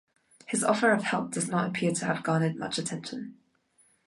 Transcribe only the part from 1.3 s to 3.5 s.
does not appear to have garnered much attention.